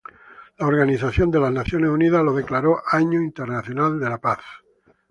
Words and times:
La 0.57 0.65
Organización 0.65 1.29
de 1.29 1.39
las 1.39 1.51
Naciones 1.51 1.91
Unidas 1.91 2.23
lo 2.23 2.33
declaró 2.33 2.81
Año 2.91 3.21
Internacional 3.21 3.99
de 3.99 4.09
la 4.09 4.17
Paz. 4.17 4.39